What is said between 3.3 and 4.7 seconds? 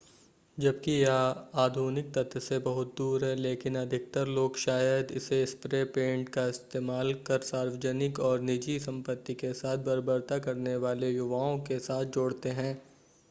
लेकिन अधिकतर लोग